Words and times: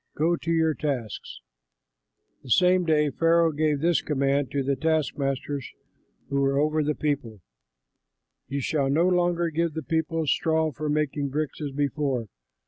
Go 0.15 0.35
to 0.35 0.51
your 0.51 0.73
tasks!" 0.73 1.41
The 2.41 2.49
same 2.49 2.85
day 2.85 3.11
Pharaoh 3.11 3.51
gave 3.51 3.81
this 3.81 4.01
command 4.01 4.49
to 4.49 4.63
the 4.63 4.75
taskmasters 4.75 5.69
who 6.27 6.41
were 6.41 6.57
over 6.57 6.81
the 6.83 6.95
people: 6.95 7.39
"You 8.47 8.61
shall 8.61 8.89
no 8.89 9.07
longer 9.07 9.51
give 9.51 9.73
the 9.75 9.83
people 9.83 10.25
straw 10.25 10.71
for 10.71 10.89
making 10.89 11.29
bricks 11.29 11.61
as 11.61 11.71
before. 11.71 12.29